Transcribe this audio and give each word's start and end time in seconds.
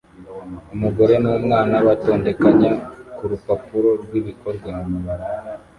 Umugore 0.73 1.13
numwana 1.23 1.75
batondekanya 1.87 2.71
kurupapuro 3.17 3.89
rwibikorwa 4.01 4.71